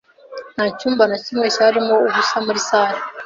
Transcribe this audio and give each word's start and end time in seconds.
Nta 0.53 0.65
cyumba 0.77 1.03
na 1.09 1.17
kimwe 1.23 1.45
cyarimo 1.55 1.95
ubusa 2.07 2.37
muri 2.45 2.59
salle 2.67 2.99